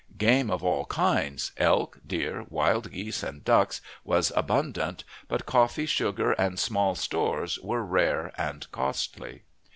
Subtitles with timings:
[0.17, 6.31] Game of all kinds elk, deer, wild geese, and ducks was abundant; but coffee, sugar,
[6.31, 9.43] and small stores, were rare and costly.